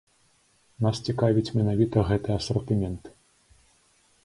Нас 0.85 1.01
цікавіць 1.09 1.53
менавіта 1.59 2.05
гэты 2.09 2.29
асартымент. 2.39 3.03